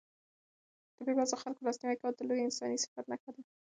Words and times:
د 0.95 0.97
بېوزلو 1.05 1.41
خلکو 1.43 1.65
لاسنیوی 1.65 1.97
کول 2.01 2.13
د 2.15 2.21
لوی 2.29 2.41
انساني 2.47 2.77
صفت 2.83 3.05
نښه 3.11 3.29
ده. 3.35 3.41